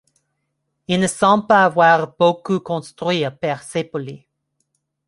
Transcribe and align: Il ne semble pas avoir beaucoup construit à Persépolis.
Il 0.87 0.99
ne 0.99 1.05
semble 1.05 1.45
pas 1.45 1.63
avoir 1.63 2.15
beaucoup 2.17 2.59
construit 2.59 3.23
à 3.23 3.29
Persépolis. 3.29 4.25